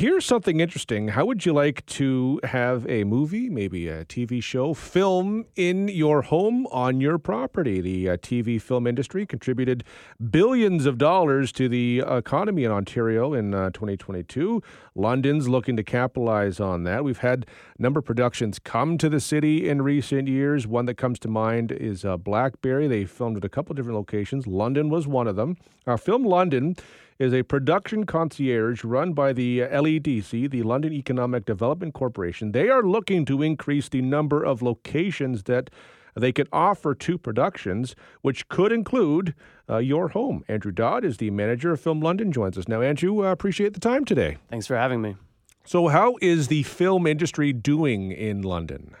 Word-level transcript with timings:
Here's 0.00 0.24
something 0.24 0.60
interesting. 0.60 1.08
How 1.08 1.24
would 1.26 1.44
you 1.44 1.52
like 1.52 1.84
to 1.86 2.38
have 2.44 2.88
a 2.88 3.02
movie, 3.02 3.50
maybe 3.50 3.88
a 3.88 4.04
TV 4.04 4.40
show, 4.40 4.72
film 4.72 5.46
in 5.56 5.88
your 5.88 6.22
home 6.22 6.68
on 6.68 7.00
your 7.00 7.18
property? 7.18 7.80
The 7.80 8.10
uh, 8.10 8.16
TV 8.18 8.62
film 8.62 8.86
industry 8.86 9.26
contributed 9.26 9.82
billions 10.30 10.86
of 10.86 10.98
dollars 10.98 11.50
to 11.50 11.68
the 11.68 12.04
economy 12.06 12.62
in 12.62 12.70
Ontario 12.70 13.34
in 13.34 13.52
uh, 13.52 13.70
2022. 13.70 14.62
London's 14.94 15.48
looking 15.48 15.76
to 15.76 15.82
capitalize 15.82 16.60
on 16.60 16.84
that. 16.84 17.02
We've 17.02 17.18
had 17.18 17.44
a 17.76 17.82
number 17.82 17.98
of 17.98 18.04
productions 18.04 18.60
come 18.60 18.98
to 18.98 19.08
the 19.08 19.18
city 19.18 19.68
in 19.68 19.82
recent 19.82 20.28
years. 20.28 20.64
One 20.64 20.86
that 20.86 20.94
comes 20.94 21.18
to 21.18 21.28
mind 21.28 21.72
is 21.72 22.04
uh, 22.04 22.16
Blackberry. 22.16 22.86
They 22.86 23.04
filmed 23.04 23.38
at 23.38 23.44
a 23.44 23.48
couple 23.48 23.74
different 23.74 23.96
locations. 23.96 24.46
London 24.46 24.90
was 24.90 25.08
one 25.08 25.26
of 25.26 25.34
them. 25.34 25.56
Uh, 25.88 25.96
Film 25.96 26.22
London 26.22 26.76
is 27.18 27.34
a 27.34 27.42
production 27.42 28.06
concierge 28.06 28.84
run 28.84 29.12
by 29.12 29.32
the 29.32 29.60
LEDC, 29.60 30.50
the 30.50 30.62
London 30.62 30.92
Economic 30.92 31.44
Development 31.44 31.92
Corporation. 31.92 32.52
They 32.52 32.68
are 32.68 32.82
looking 32.82 33.24
to 33.24 33.42
increase 33.42 33.88
the 33.88 34.02
number 34.02 34.44
of 34.44 34.62
locations 34.62 35.44
that 35.44 35.70
they 36.14 36.32
can 36.32 36.46
offer 36.52 36.94
to 36.94 37.18
productions, 37.18 37.96
which 38.22 38.48
could 38.48 38.72
include 38.72 39.34
uh, 39.68 39.78
your 39.78 40.08
home. 40.08 40.44
Andrew 40.48 40.72
Dodd 40.72 41.04
is 41.04 41.16
the 41.18 41.30
manager 41.30 41.72
of 41.72 41.80
Film 41.80 42.00
London, 42.00 42.32
joins 42.32 42.56
us 42.56 42.68
now. 42.68 42.82
Andrew, 42.82 43.26
uh, 43.26 43.32
appreciate 43.32 43.74
the 43.74 43.80
time 43.80 44.04
today. 44.04 44.38
Thanks 44.48 44.66
for 44.66 44.76
having 44.76 45.02
me. 45.02 45.16
So, 45.64 45.88
how 45.88 46.16
is 46.22 46.48
the 46.48 46.62
film 46.62 47.06
industry 47.06 47.52
doing 47.52 48.10
in 48.10 48.42
London? 48.42 48.94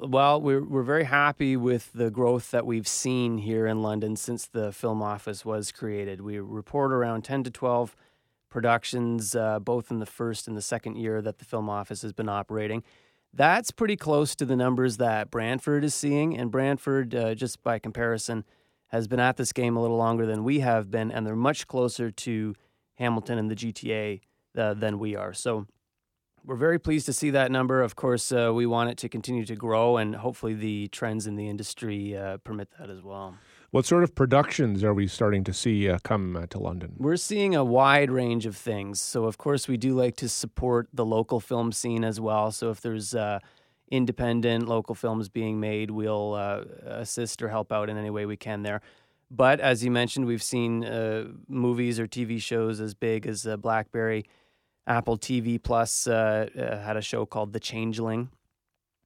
Well, 0.00 0.40
we're 0.40 0.64
we're 0.64 0.82
very 0.82 1.04
happy 1.04 1.56
with 1.56 1.92
the 1.92 2.10
growth 2.10 2.50
that 2.52 2.64
we've 2.64 2.88
seen 2.88 3.38
here 3.38 3.66
in 3.66 3.82
London 3.82 4.16
since 4.16 4.46
the 4.46 4.72
film 4.72 5.02
office 5.02 5.44
was 5.44 5.70
created. 5.70 6.20
We 6.22 6.38
report 6.38 6.92
around 6.92 7.22
ten 7.22 7.44
to 7.44 7.50
twelve 7.50 7.94
productions, 8.48 9.34
uh, 9.34 9.58
both 9.58 9.90
in 9.90 9.98
the 9.98 10.06
first 10.06 10.48
and 10.48 10.56
the 10.56 10.62
second 10.62 10.96
year 10.96 11.20
that 11.22 11.38
the 11.38 11.44
film 11.44 11.68
office 11.68 12.02
has 12.02 12.12
been 12.12 12.28
operating. 12.28 12.82
That's 13.34 13.70
pretty 13.70 13.96
close 13.96 14.34
to 14.36 14.44
the 14.44 14.56
numbers 14.56 14.98
that 14.98 15.30
Brantford 15.30 15.84
is 15.84 15.94
seeing, 15.94 16.36
and 16.36 16.50
Brantford, 16.50 17.14
uh, 17.14 17.34
just 17.34 17.62
by 17.62 17.78
comparison, 17.78 18.44
has 18.88 19.08
been 19.08 19.20
at 19.20 19.36
this 19.36 19.52
game 19.52 19.76
a 19.76 19.80
little 19.80 19.96
longer 19.96 20.26
than 20.26 20.44
we 20.44 20.60
have 20.60 20.90
been, 20.90 21.10
and 21.10 21.26
they're 21.26 21.34
much 21.34 21.66
closer 21.66 22.10
to 22.10 22.54
Hamilton 22.94 23.38
and 23.38 23.50
the 23.50 23.56
GTA 23.56 24.20
uh, 24.56 24.74
than 24.74 24.98
we 24.98 25.16
are. 25.16 25.32
So 25.32 25.66
we're 26.44 26.56
very 26.56 26.78
pleased 26.78 27.06
to 27.06 27.12
see 27.12 27.30
that 27.30 27.50
number. 27.50 27.82
Of 27.82 27.96
course, 27.96 28.32
uh, 28.32 28.52
we 28.54 28.66
want 28.66 28.90
it 28.90 28.98
to 28.98 29.08
continue 29.08 29.44
to 29.44 29.54
grow, 29.54 29.96
and 29.96 30.16
hopefully, 30.16 30.54
the 30.54 30.88
trends 30.88 31.26
in 31.26 31.36
the 31.36 31.48
industry 31.48 32.16
uh, 32.16 32.38
permit 32.38 32.68
that 32.78 32.90
as 32.90 33.02
well. 33.02 33.36
What 33.70 33.86
sort 33.86 34.02
of 34.02 34.14
productions 34.14 34.84
are 34.84 34.92
we 34.92 35.06
starting 35.06 35.44
to 35.44 35.52
see 35.54 35.88
uh, 35.88 35.98
come 36.02 36.36
uh, 36.36 36.46
to 36.46 36.58
London? 36.58 36.94
We're 36.98 37.16
seeing 37.16 37.54
a 37.54 37.64
wide 37.64 38.10
range 38.10 38.44
of 38.44 38.56
things. 38.56 39.00
So, 39.00 39.24
of 39.24 39.38
course, 39.38 39.66
we 39.66 39.76
do 39.76 39.94
like 39.94 40.16
to 40.16 40.28
support 40.28 40.88
the 40.92 41.06
local 41.06 41.40
film 41.40 41.72
scene 41.72 42.04
as 42.04 42.20
well. 42.20 42.50
So, 42.50 42.70
if 42.70 42.80
there's 42.80 43.14
uh, 43.14 43.38
independent 43.90 44.68
local 44.68 44.94
films 44.94 45.28
being 45.28 45.60
made, 45.60 45.90
we'll 45.90 46.34
uh, 46.34 46.64
assist 46.84 47.42
or 47.42 47.48
help 47.48 47.72
out 47.72 47.88
in 47.88 47.96
any 47.96 48.10
way 48.10 48.26
we 48.26 48.36
can 48.36 48.62
there. 48.62 48.82
But 49.30 49.60
as 49.60 49.82
you 49.82 49.90
mentioned, 49.90 50.26
we've 50.26 50.42
seen 50.42 50.80
movies 51.48 51.98
or 51.98 52.06
TV 52.06 52.38
shows 52.38 52.82
as 52.82 52.92
big 52.92 53.26
as 53.26 53.46
Blackberry 53.60 54.26
Apple 54.86 55.16
TV 55.16 55.62
Plus 55.62 56.06
uh, 56.06 56.48
uh, 56.58 56.78
had 56.78 56.96
a 56.96 57.02
show 57.02 57.24
called 57.24 57.52
The 57.52 57.60
Changeling, 57.60 58.30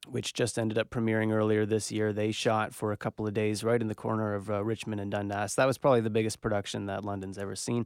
which 0.07 0.33
just 0.33 0.57
ended 0.57 0.77
up 0.77 0.89
premiering 0.89 1.31
earlier 1.31 1.65
this 1.65 1.91
year. 1.91 2.11
They 2.13 2.31
shot 2.31 2.73
for 2.73 2.91
a 2.91 2.97
couple 2.97 3.27
of 3.27 3.33
days 3.33 3.63
right 3.63 3.79
in 3.79 3.87
the 3.87 3.95
corner 3.95 4.33
of 4.33 4.49
uh, 4.49 4.63
Richmond 4.63 5.01
and 5.01 5.11
Dundas. 5.11 5.55
That 5.55 5.67
was 5.67 5.77
probably 5.77 6.01
the 6.01 6.09
biggest 6.09 6.41
production 6.41 6.87
that 6.87 7.05
London's 7.05 7.37
ever 7.37 7.55
seen. 7.55 7.85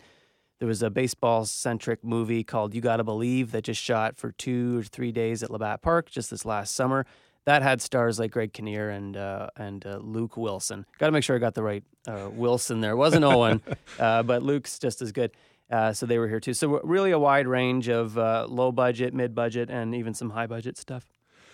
There 0.60 0.68
was 0.68 0.84
a 0.84 0.92
baseball 0.92 1.46
centric 1.46 2.04
movie 2.04 2.44
called 2.44 2.76
You 2.76 2.82
Gotta 2.82 3.04
Believe 3.04 3.52
that 3.52 3.64
just 3.64 3.82
shot 3.82 4.16
for 4.16 4.32
two 4.32 4.80
or 4.80 4.84
three 4.84 5.12
days 5.12 5.42
at 5.42 5.50
Labatt 5.50 5.82
Park 5.82 6.10
just 6.10 6.30
this 6.30 6.46
last 6.46 6.76
summer. 6.76 7.06
That 7.46 7.64
had 7.64 7.82
stars 7.82 8.20
like 8.20 8.30
Greg 8.32 8.54
Kinnear 8.54 8.92
and 8.92 9.18
uh, 9.18 9.48
and 9.58 9.84
uh, 9.84 9.98
Luke 9.98 10.38
Wilson. 10.38 10.86
Got 11.00 11.08
to 11.08 11.12
make 11.12 11.24
sure 11.24 11.36
I 11.36 11.40
got 11.40 11.56
the 11.56 11.64
right 11.64 11.84
uh, 12.08 12.30
Wilson 12.32 12.82
there. 12.82 12.92
It 12.92 12.98
wasn't 12.98 13.26
Owen, 13.26 13.64
but 13.98 14.44
Luke's 14.44 14.78
just 14.78 15.02
as 15.02 15.12
good. 15.12 15.32
Uh, 15.72 15.94
so 15.94 16.06
they 16.06 16.18
were 16.18 16.28
here 16.28 16.40
too. 16.40 16.54
So 16.54 16.82
really 16.82 17.12
a 17.12 17.20
wide 17.20 17.48
range 17.48 17.88
of 17.88 18.18
uh, 18.18 18.46
low 18.50 18.72
budget, 18.72 19.14
mid 19.14 19.34
budget, 19.34 19.70
and 19.70 19.96
even 19.96 20.14
some 20.14 20.32
high 20.32 20.48
budget 20.48 20.78
stuff. 20.78 21.06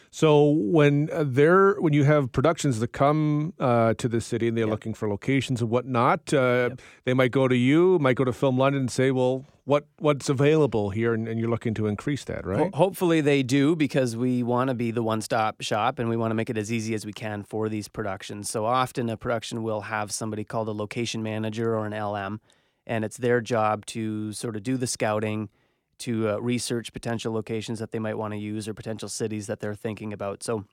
So 0.09 0.49
when 0.49 1.09
uh, 1.11 1.25
they're 1.27 1.75
when 1.75 1.93
you 1.93 2.03
have 2.05 2.31
productions 2.31 2.79
that 2.79 2.89
come 2.89 3.53
uh, 3.59 3.93
to 3.95 4.07
the 4.07 4.21
city 4.21 4.47
and 4.47 4.57
they're 4.57 4.65
yep. 4.65 4.71
looking 4.71 4.93
for 4.93 5.09
locations 5.09 5.61
and 5.61 5.69
whatnot, 5.69 6.33
uh, 6.33 6.69
yep. 6.69 6.81
they 7.03 7.13
might 7.13 7.31
go 7.31 7.47
to 7.47 7.55
you, 7.55 7.99
might 7.99 8.15
go 8.15 8.23
to 8.23 8.33
Film 8.33 8.57
London 8.57 8.81
and 8.81 8.91
say, 8.91 9.11
"Well, 9.11 9.45
what 9.65 9.85
what's 9.99 10.29
available 10.29 10.89
here?" 10.91 11.13
And, 11.13 11.27
and 11.27 11.39
you're 11.39 11.49
looking 11.49 11.73
to 11.75 11.87
increase 11.87 12.23
that, 12.23 12.45
right? 12.45 12.57
Ho- 12.57 12.71
hopefully 12.73 13.21
they 13.21 13.43
do 13.43 13.75
because 13.75 14.15
we 14.15 14.43
want 14.43 14.69
to 14.69 14.73
be 14.73 14.91
the 14.91 15.03
one 15.03 15.21
stop 15.21 15.61
shop 15.61 15.99
and 15.99 16.09
we 16.09 16.17
want 16.17 16.31
to 16.31 16.35
make 16.35 16.49
it 16.49 16.57
as 16.57 16.71
easy 16.71 16.93
as 16.93 17.05
we 17.05 17.13
can 17.13 17.43
for 17.43 17.67
these 17.67 17.87
productions. 17.87 18.49
So 18.49 18.65
often 18.65 19.09
a 19.09 19.17
production 19.17 19.61
will 19.61 19.81
have 19.81 20.11
somebody 20.11 20.43
called 20.43 20.69
a 20.69 20.73
location 20.73 21.21
manager 21.21 21.75
or 21.75 21.85
an 21.85 21.93
LM 21.93 22.39
and 22.87 23.05
it's 23.05 23.17
their 23.17 23.41
job 23.41 23.85
to 23.85 24.31
sort 24.33 24.55
of 24.55 24.63
do 24.63 24.77
the 24.77 24.87
scouting, 24.87 25.49
to 25.99 26.29
uh, 26.29 26.37
research 26.37 26.93
potential 26.93 27.33
locations 27.33 27.79
that 27.79 27.91
they 27.91 27.99
might 27.99 28.17
want 28.17 28.33
to 28.33 28.37
use 28.37 28.67
or 28.67 28.73
potential 28.73 29.09
cities 29.09 29.47
that 29.47 29.59
they're 29.59 29.75
thinking 29.75 30.13
about. 30.13 30.41
So 30.41 30.65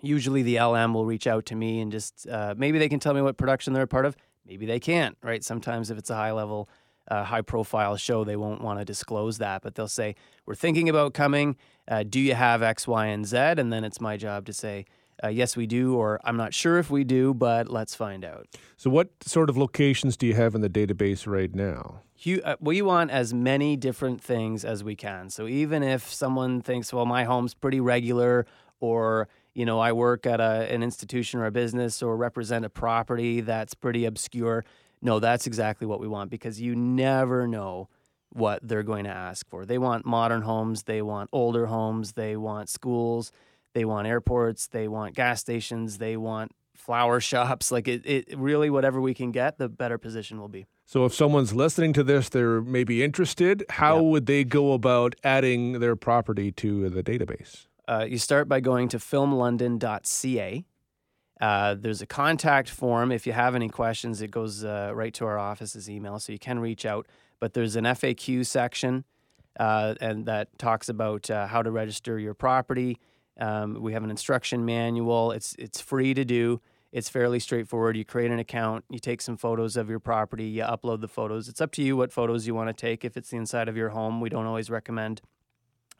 usually 0.00 0.42
the 0.42 0.60
LM 0.60 0.94
will 0.94 1.06
reach 1.06 1.26
out 1.26 1.46
to 1.46 1.56
me 1.56 1.80
and 1.80 1.90
just 1.90 2.28
uh, 2.28 2.54
maybe 2.56 2.78
they 2.78 2.88
can 2.88 3.00
tell 3.00 3.14
me 3.14 3.22
what 3.22 3.36
production 3.36 3.72
they're 3.72 3.84
a 3.84 3.88
part 3.88 4.04
of. 4.04 4.16
Maybe 4.46 4.66
they 4.66 4.78
can't, 4.78 5.16
right? 5.22 5.42
Sometimes 5.42 5.90
if 5.90 5.98
it's 5.98 6.10
a 6.10 6.14
high 6.14 6.32
level, 6.32 6.68
uh, 7.10 7.24
high 7.24 7.42
profile 7.42 7.96
show, 7.96 8.24
they 8.24 8.36
won't 8.36 8.60
want 8.60 8.78
to 8.78 8.84
disclose 8.84 9.38
that, 9.38 9.62
but 9.62 9.74
they'll 9.74 9.88
say, 9.88 10.14
We're 10.44 10.54
thinking 10.54 10.88
about 10.88 11.14
coming. 11.14 11.56
Uh, 11.86 12.02
do 12.02 12.20
you 12.20 12.34
have 12.34 12.62
X, 12.62 12.86
Y, 12.86 13.06
and 13.06 13.26
Z? 13.26 13.36
And 13.36 13.72
then 13.72 13.84
it's 13.84 14.00
my 14.00 14.16
job 14.16 14.44
to 14.46 14.52
say, 14.52 14.84
uh, 15.22 15.28
yes, 15.28 15.56
we 15.56 15.66
do, 15.66 15.94
or 15.94 16.20
I'm 16.24 16.36
not 16.36 16.54
sure 16.54 16.78
if 16.78 16.90
we 16.90 17.04
do, 17.04 17.34
but 17.34 17.68
let's 17.68 17.94
find 17.94 18.24
out. 18.24 18.46
So, 18.76 18.90
what 18.90 19.10
sort 19.22 19.50
of 19.50 19.56
locations 19.56 20.16
do 20.16 20.26
you 20.26 20.34
have 20.34 20.54
in 20.54 20.60
the 20.60 20.70
database 20.70 21.26
right 21.26 21.54
now? 21.54 22.02
You, 22.18 22.40
uh, 22.44 22.56
we 22.60 22.82
want 22.82 23.10
as 23.10 23.32
many 23.32 23.76
different 23.76 24.20
things 24.20 24.64
as 24.64 24.82
we 24.82 24.96
can. 24.96 25.30
So, 25.30 25.46
even 25.46 25.82
if 25.82 26.12
someone 26.12 26.60
thinks, 26.60 26.92
well, 26.92 27.06
my 27.06 27.24
home's 27.24 27.54
pretty 27.54 27.80
regular, 27.80 28.46
or 28.80 29.28
you 29.54 29.66
know, 29.66 29.80
I 29.80 29.92
work 29.92 30.24
at 30.24 30.40
a, 30.40 30.72
an 30.72 30.84
institution 30.84 31.40
or 31.40 31.46
a 31.46 31.50
business 31.50 32.00
or 32.00 32.16
represent 32.16 32.64
a 32.64 32.70
property 32.70 33.40
that's 33.40 33.74
pretty 33.74 34.04
obscure. 34.04 34.64
No, 35.02 35.18
that's 35.18 35.48
exactly 35.48 35.86
what 35.86 35.98
we 35.98 36.06
want 36.06 36.30
because 36.30 36.60
you 36.60 36.76
never 36.76 37.48
know 37.48 37.88
what 38.30 38.60
they're 38.62 38.84
going 38.84 39.04
to 39.04 39.10
ask 39.10 39.48
for. 39.48 39.64
They 39.64 39.78
want 39.78 40.06
modern 40.06 40.42
homes, 40.42 40.84
they 40.84 41.02
want 41.02 41.30
older 41.32 41.66
homes, 41.66 42.12
they 42.12 42.36
want 42.36 42.68
schools 42.68 43.32
they 43.74 43.84
want 43.84 44.06
airports, 44.06 44.66
they 44.66 44.88
want 44.88 45.14
gas 45.14 45.40
stations, 45.40 45.98
they 45.98 46.16
want 46.16 46.52
flower 46.74 47.20
shops. 47.32 47.70
Like 47.70 47.88
it, 47.88 48.02
it 48.04 48.38
really, 48.38 48.70
whatever 48.70 49.00
we 49.00 49.14
can 49.14 49.32
get, 49.32 49.58
the 49.58 49.68
better 49.68 49.98
position 49.98 50.40
will 50.40 50.48
be. 50.48 50.66
So 50.86 51.04
if 51.04 51.12
someone's 51.12 51.52
listening 51.52 51.92
to 51.94 52.02
this, 52.02 52.30
they're 52.30 52.62
maybe 52.62 53.02
interested. 53.02 53.62
How 53.68 54.02
would 54.02 54.24
they 54.24 54.42
go 54.42 54.72
about 54.72 55.16
adding 55.22 55.80
their 55.80 55.96
property 55.96 56.50
to 56.52 56.88
the 56.88 57.02
database? 57.02 57.66
Uh, 57.86 58.06
you 58.08 58.16
start 58.16 58.48
by 58.48 58.60
going 58.60 58.88
to 58.88 58.98
filmlondon.ca. 58.98 60.64
Uh, 61.40 61.74
there's 61.78 62.02
a 62.02 62.06
contact 62.06 62.68
form. 62.68 63.12
If 63.12 63.26
you 63.26 63.32
have 63.32 63.54
any 63.54 63.68
questions, 63.68 64.22
it 64.22 64.30
goes 64.30 64.64
uh, 64.64 64.92
right 64.94 65.12
to 65.14 65.26
our 65.26 65.38
office's 65.38 65.88
email, 65.88 66.18
so 66.18 66.32
you 66.32 66.38
can 66.38 66.58
reach 66.58 66.84
out. 66.84 67.06
But 67.38 67.52
there's 67.52 67.76
an 67.76 67.84
FAQ 67.84 68.44
section, 68.46 69.04
uh, 69.60 69.94
and 70.00 70.26
that 70.26 70.58
talks 70.58 70.88
about 70.88 71.30
uh, 71.30 71.46
how 71.46 71.62
to 71.62 71.70
register 71.70 72.18
your 72.18 72.34
property. 72.34 72.98
Um, 73.38 73.80
we 73.80 73.92
have 73.92 74.04
an 74.04 74.10
instruction 74.10 74.64
manual. 74.64 75.32
It's 75.32 75.54
it's 75.58 75.80
free 75.80 76.14
to 76.14 76.24
do. 76.24 76.60
It's 76.90 77.08
fairly 77.08 77.38
straightforward. 77.38 77.96
You 77.96 78.04
create 78.04 78.30
an 78.30 78.38
account, 78.38 78.84
you 78.88 78.98
take 78.98 79.20
some 79.20 79.36
photos 79.36 79.76
of 79.76 79.90
your 79.90 80.00
property, 80.00 80.44
you 80.44 80.62
upload 80.62 81.02
the 81.02 81.08
photos. 81.08 81.46
It's 81.48 81.60
up 81.60 81.70
to 81.72 81.82
you 81.82 81.98
what 81.98 82.12
photos 82.12 82.46
you 82.46 82.54
want 82.54 82.68
to 82.68 82.72
take. 82.72 83.04
If 83.04 83.16
it's 83.16 83.28
the 83.28 83.36
inside 83.36 83.68
of 83.68 83.76
your 83.76 83.90
home, 83.90 84.22
we 84.22 84.30
don't 84.30 84.46
always 84.46 84.70
recommend 84.70 85.20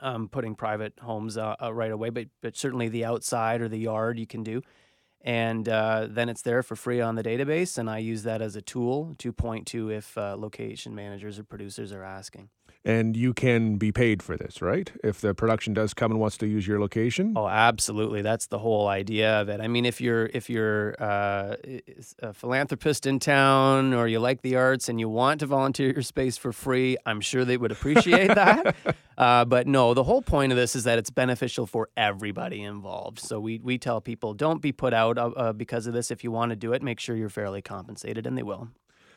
um, 0.00 0.28
putting 0.28 0.54
private 0.54 0.94
homes 1.00 1.36
uh, 1.36 1.56
uh, 1.62 1.72
right 1.74 1.90
away, 1.90 2.10
but 2.10 2.28
but 2.40 2.56
certainly 2.56 2.88
the 2.88 3.04
outside 3.04 3.60
or 3.60 3.68
the 3.68 3.78
yard 3.78 4.18
you 4.18 4.26
can 4.26 4.42
do. 4.42 4.62
And 5.20 5.68
uh, 5.68 6.06
then 6.08 6.28
it's 6.28 6.42
there 6.42 6.62
for 6.62 6.76
free 6.76 7.00
on 7.00 7.16
the 7.16 7.24
database, 7.24 7.76
and 7.76 7.90
I 7.90 7.98
use 7.98 8.22
that 8.22 8.40
as 8.40 8.54
a 8.54 8.62
tool 8.62 9.16
to 9.18 9.32
point 9.32 9.66
to 9.68 9.90
if 9.90 10.16
uh, 10.16 10.36
location 10.38 10.94
managers 10.94 11.38
or 11.38 11.44
producers 11.44 11.92
are 11.92 12.04
asking 12.04 12.48
and 12.84 13.16
you 13.16 13.34
can 13.34 13.76
be 13.76 13.92
paid 13.92 14.22
for 14.22 14.36
this, 14.36 14.62
right? 14.62 14.90
If 15.02 15.20
the 15.20 15.34
production 15.34 15.74
does 15.74 15.94
come 15.94 16.10
and 16.10 16.20
wants 16.20 16.38
to 16.38 16.46
use 16.46 16.66
your 16.66 16.80
location. 16.80 17.34
Oh, 17.36 17.48
absolutely. 17.48 18.22
That's 18.22 18.46
the 18.46 18.58
whole 18.58 18.88
idea 18.88 19.40
of 19.40 19.48
it. 19.48 19.60
I 19.60 19.68
mean, 19.68 19.84
if 19.84 20.00
you're 20.00 20.26
if 20.26 20.48
you're 20.48 20.94
uh, 20.98 21.56
a 22.20 22.32
philanthropist 22.32 23.06
in 23.06 23.18
town 23.18 23.94
or 23.94 24.06
you 24.06 24.20
like 24.20 24.42
the 24.42 24.56
arts 24.56 24.88
and 24.88 25.00
you 25.00 25.08
want 25.08 25.40
to 25.40 25.46
volunteer 25.46 25.92
your 25.92 26.02
space 26.02 26.36
for 26.36 26.52
free, 26.52 26.96
I'm 27.04 27.20
sure 27.20 27.44
they 27.44 27.56
would 27.56 27.72
appreciate 27.72 28.34
that. 28.34 28.76
uh, 29.18 29.44
but 29.44 29.66
no, 29.66 29.92
the 29.94 30.04
whole 30.04 30.22
point 30.22 30.52
of 30.52 30.56
this 30.56 30.76
is 30.76 30.84
that 30.84 30.98
it's 30.98 31.10
beneficial 31.10 31.66
for 31.66 31.88
everybody 31.96 32.62
involved. 32.62 33.18
So 33.18 33.40
we 33.40 33.58
we 33.58 33.78
tell 33.78 34.00
people 34.00 34.34
don't 34.34 34.62
be 34.62 34.72
put 34.72 34.94
out 34.94 35.18
uh, 35.18 35.52
because 35.52 35.86
of 35.86 35.94
this. 35.94 36.10
If 36.10 36.22
you 36.22 36.30
want 36.30 36.50
to 36.50 36.56
do 36.56 36.72
it, 36.72 36.82
make 36.82 37.00
sure 37.00 37.16
you're 37.16 37.28
fairly 37.28 37.60
compensated, 37.60 38.26
and 38.26 38.38
they 38.38 38.42
will. 38.42 38.68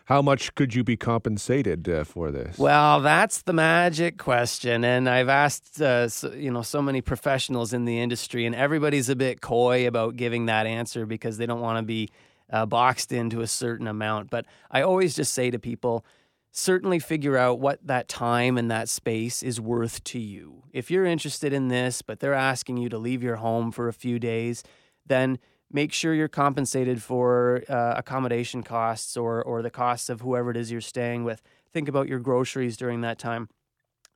How 0.06 0.22
much 0.22 0.56
could 0.56 0.74
you 0.76 0.84
be 0.84 0.98
compensated 0.98 1.88
uh, 1.88 2.04
for 2.04 2.32
this? 2.32 2.58
Well, 2.58 3.02
that's 3.02 3.44
the 3.44 3.54
magic 3.54 4.18
question, 4.18 4.84
and 4.84 5.08
I've 5.10 5.30
asked 5.30 5.82
uh, 5.82 6.10
so, 6.10 6.34
you 6.34 6.52
know 6.52 6.62
so 6.62 6.82
many 6.82 7.02
professionals 7.02 7.74
in 7.74 7.86
the 7.86 8.00
industry, 8.00 8.46
and 8.46 8.56
everybody's 8.56 9.10
a 9.10 9.16
bit 9.16 9.42
coy 9.42 9.88
about 9.88 10.16
giving 10.16 10.48
that 10.48 10.66
answer 10.66 11.06
because 11.06 11.38
they 11.38 11.46
don't 11.46 11.62
want 11.62 11.78
to 11.78 11.84
be 11.84 12.10
uh, 12.52 12.66
boxed 12.66 13.12
into 13.12 13.42
a 13.42 13.48
certain 13.48 13.88
amount. 13.88 14.30
But 14.30 14.46
I 14.70 14.82
always 14.82 15.16
just 15.16 15.34
say 15.34 15.52
to 15.52 15.60
people, 15.60 16.06
certainly 16.52 17.00
figure 17.00 17.38
out 17.38 17.60
what 17.60 17.80
that 17.88 18.10
time 18.10 18.58
and 18.58 18.70
that 18.70 18.90
space 18.90 19.42
is 19.42 19.62
worth 19.62 20.04
to 20.04 20.20
you. 20.20 20.64
If 20.74 20.92
you're 20.92 21.06
interested 21.06 21.54
in 21.54 21.70
this, 21.70 22.02
but 22.02 22.20
they're 22.20 22.34
asking 22.34 22.78
you 22.78 22.90
to 22.90 22.98
leave 22.98 23.24
your 23.24 23.38
home 23.38 23.72
for 23.72 23.88
a 23.88 23.94
few 23.94 24.20
days, 24.20 24.64
then 25.06 25.40
make 25.74 25.94
sure 25.94 26.14
you're 26.14 26.28
compensated 26.28 27.02
for 27.02 27.64
uh, 27.70 27.94
accommodation 27.98 28.64
costs 28.64 29.16
or 29.16 29.42
or 29.44 29.62
the 29.62 29.70
costs 29.70 30.10
of 30.10 30.22
whoever 30.22 30.52
it 30.52 30.58
is 30.58 30.72
you're 30.72 30.82
staying 30.82 31.24
with. 31.24 31.42
Think 31.74 31.88
about 31.88 32.08
your 32.08 32.20
groceries 32.20 32.78
during 32.78 33.02
that 33.02 33.18
time. 33.18 33.50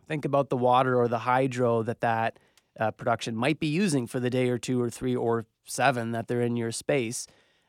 Think 0.08 0.26
about 0.26 0.50
the 0.50 0.58
water 0.58 0.98
or 0.98 1.08
the 1.08 1.20
hydro 1.20 1.84
that 1.84 2.02
that 2.02 2.40
uh, 2.80 2.92
production 2.92 3.36
might 3.36 3.60
be 3.60 3.68
using 3.68 4.06
for 4.08 4.20
the 4.20 4.30
day 4.30 4.50
or 4.50 4.58
two 4.58 4.82
or 4.82 4.90
three 4.90 5.16
or 5.16 5.46
seven 5.64 6.12
that 6.12 6.28
they're 6.28 6.42
in 6.42 6.56
your 6.56 6.72
space. 6.72 7.28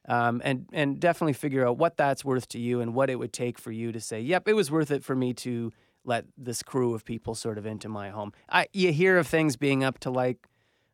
Um, 0.09 0.41
and 0.45 0.67
and 0.73 1.01
definitely 1.01 1.33
figure 1.33 1.67
out 1.67 1.79
what 1.79 1.97
that's 1.97 2.25
worth 2.25 2.49
to 2.49 2.61
you 2.61 2.81
and 2.81 2.95
what 2.95 3.11
it 3.11 3.17
would 3.17 3.33
take 3.33 3.59
for 3.59 3.73
you 3.73 3.91
to 3.91 4.01
say, 4.01 4.21
"Yep, 4.21 4.49
it 4.49 4.53
was 4.53 4.71
worth 4.71 4.91
it 4.91 5.03
for 5.03 5.17
me 5.17 5.35
to 5.35 5.73
let 6.05 6.27
this 6.37 6.63
crew 6.63 6.95
of 6.95 7.05
people 7.05 7.35
sort 7.35 7.59
of 7.59 7.67
into 7.67 7.89
my 7.89 8.11
home." 8.11 8.33
I, 8.49 8.69
you 8.73 8.93
hear 8.93 9.19
of 9.19 9.27
things 9.27 9.57
being 9.57 9.83
up 9.83 9.99
to 10.01 10.11
like 10.11 10.47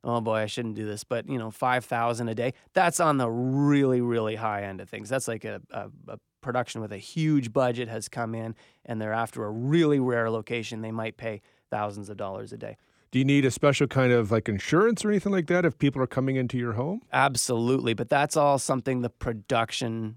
oh 0.05 0.21
boy, 0.21 0.37
I 0.37 0.47
shouldn't 0.47 0.75
do 0.75 0.87
this, 0.87 1.05
but 1.05 1.29
you 1.29 1.39
know, 1.39 1.51
five 1.51 1.85
thousand 1.85 2.29
a 2.29 2.35
day. 2.35 2.55
That's 2.73 3.01
on 3.01 3.19
the 3.19 3.31
really, 3.31 4.01
really 4.01 4.37
high 4.37 4.63
end 4.63 4.81
of 4.81 4.89
things. 4.89 5.09
That's 5.09 5.29
like 5.29 5.45
a, 5.45 5.61
a, 5.71 5.89
a, 6.09 6.19
production 6.41 6.81
with 6.81 6.93
a 6.93 6.99
huge 6.99 7.53
budget 7.53 7.89
has 7.89 8.09
come 8.09 8.35
in, 8.35 8.55
and 8.85 9.01
they're 9.01 9.13
after 9.13 9.45
a 9.45 9.51
really 9.51 10.01
rare 10.01 10.29
location. 10.31 10.81
They 10.81 10.91
might 10.91 11.17
pay 11.17 11.41
thousands 11.71 12.09
of 12.09 12.17
dollars 12.17 12.53
a 12.53 12.57
day. 12.57 12.77
Do 13.13 13.19
you 13.19 13.25
need 13.25 13.45
a 13.45 13.51
special 13.51 13.87
kind 13.87 14.13
of 14.13 14.33
like 14.33 14.49
insurance 14.49 15.05
or 15.05 15.11
anything 15.11 15.33
like 15.33 15.47
that 15.49 15.65
if 15.65 15.79
people 15.79 16.03
are 16.03 16.07
coming 16.07 16.37
into 16.37 16.59
your 16.59 16.73
home? 16.73 17.03
Absolutely, 17.13 17.95
but 17.95 18.09
that's 18.09 18.37
all 18.37 18.59
something 18.59 19.03
the 19.03 19.11
production 19.11 20.17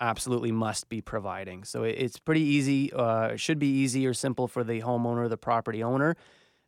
absolutely 0.00 0.50
must 0.50 0.88
be 0.88 1.00
providing. 1.00 1.62
So 1.62 1.84
it's 1.84 2.18
pretty 2.18 2.40
easy. 2.40 2.92
Uh, 2.92 3.28
it 3.28 3.40
should 3.40 3.60
be 3.60 3.68
easy 3.68 4.04
or 4.06 4.12
simple 4.12 4.48
for 4.48 4.64
the 4.64 4.80
homeowner, 4.80 5.28
the 5.28 5.36
property 5.36 5.82
owner 5.82 6.16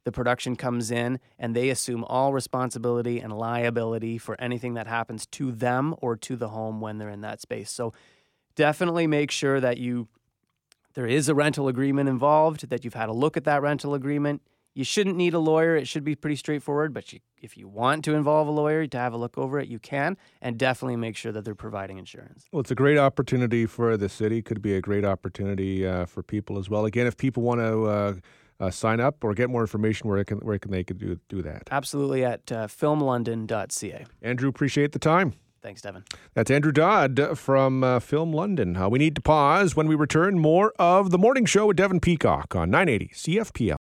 the 0.04 0.12
production 0.12 0.54
comes 0.54 0.90
in 0.90 1.18
and 1.38 1.56
they 1.56 1.70
assume 1.70 2.04
all 2.04 2.32
responsibility 2.32 3.18
and 3.20 3.32
liability 3.32 4.18
for 4.18 4.40
anything 4.40 4.74
that 4.74 4.86
happens 4.86 5.26
to 5.26 5.50
them 5.50 5.94
or 6.00 6.16
to 6.16 6.36
the 6.36 6.48
home 6.48 6.80
when 6.80 6.98
they're 6.98 7.10
in 7.10 7.22
that 7.22 7.40
space. 7.40 7.70
So 7.70 7.92
definitely 8.54 9.06
make 9.06 9.30
sure 9.30 9.60
that 9.60 9.78
you 9.78 10.08
there 10.94 11.06
is 11.06 11.28
a 11.28 11.34
rental 11.34 11.66
agreement 11.66 12.08
involved, 12.08 12.68
that 12.70 12.84
you've 12.84 12.94
had 12.94 13.08
a 13.08 13.12
look 13.12 13.36
at 13.36 13.42
that 13.44 13.62
rental 13.62 13.94
agreement. 13.94 14.42
You 14.74 14.84
shouldn't 14.84 15.16
need 15.16 15.34
a 15.34 15.38
lawyer. 15.38 15.76
It 15.76 15.86
should 15.86 16.04
be 16.04 16.14
pretty 16.14 16.36
straightforward, 16.36 16.92
but 16.92 17.12
you, 17.12 17.20
if 17.40 17.56
you 17.56 17.68
want 17.68 18.04
to 18.04 18.14
involve 18.14 18.48
a 18.48 18.50
lawyer 18.52 18.86
to 18.86 18.98
have 18.98 19.12
a 19.12 19.16
look 19.16 19.36
over 19.36 19.58
it, 19.58 19.68
you 19.68 19.78
can, 19.78 20.16
and 20.40 20.56
definitely 20.58 20.96
make 20.96 21.16
sure 21.16 21.32
that 21.32 21.44
they're 21.44 21.54
providing 21.54 21.98
insurance. 21.98 22.44
Well, 22.52 22.60
it's 22.60 22.70
a 22.70 22.76
great 22.76 22.98
opportunity 22.98 23.66
for 23.66 23.96
the 23.96 24.08
city. 24.08 24.40
Could 24.42 24.62
be 24.62 24.74
a 24.74 24.80
great 24.80 25.04
opportunity 25.04 25.86
uh, 25.86 26.06
for 26.06 26.22
people 26.22 26.58
as 26.58 26.70
well. 26.70 26.84
Again, 26.84 27.06
if 27.06 27.16
people 27.16 27.42
want 27.42 27.60
to 27.60 27.84
uh, 27.86 28.14
uh, 28.60 28.70
sign 28.70 29.00
up 29.00 29.22
or 29.24 29.34
get 29.34 29.50
more 29.50 29.62
information, 29.62 30.08
where 30.08 30.24
can 30.24 30.38
where 30.38 30.58
can 30.58 30.70
they 30.70 30.84
can 30.84 30.96
do 30.96 31.18
do 31.28 31.42
that? 31.42 31.68
Absolutely 31.70 32.24
at 32.24 32.50
uh, 32.52 32.66
filmlondon.ca. 32.66 34.06
Andrew, 34.22 34.48
appreciate 34.48 34.92
the 34.92 34.98
time. 34.98 35.34
Thanks, 35.64 35.80
Devin. 35.80 36.04
That's 36.34 36.50
Andrew 36.50 36.72
Dodd 36.72 37.38
from 37.38 37.82
uh, 37.82 37.98
Film 37.98 38.34
London. 38.34 38.76
Uh, 38.76 38.90
we 38.90 38.98
need 38.98 39.14
to 39.14 39.22
pause. 39.22 39.74
When 39.74 39.86
we 39.88 39.94
return, 39.94 40.38
more 40.38 40.74
of 40.78 41.10
the 41.10 41.16
morning 41.16 41.46
show 41.46 41.68
with 41.68 41.78
Devin 41.78 42.00
Peacock 42.00 42.54
on 42.54 42.70
980 42.70 43.14
CFPL. 43.14 43.72